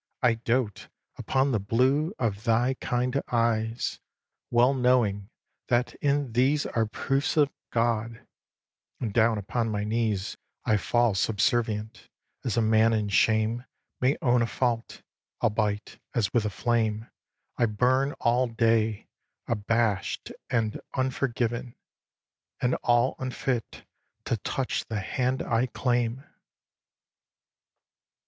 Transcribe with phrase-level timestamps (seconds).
[0.23, 3.99] I doat upon the blue Of thy kind eyes,
[4.49, 5.29] well knowing
[5.67, 8.25] that in these Are proofs of God;
[8.99, 12.09] and down upon my knees I fall subservient,
[12.43, 13.65] as a man in shame
[13.99, 15.03] May own a fault;
[15.39, 17.07] albeit, as with a flame,
[17.57, 19.07] I burn all day,
[19.47, 21.75] abash'd and unforgiven,
[22.59, 23.85] And all unfit
[24.25, 26.23] to touch the hand I claim!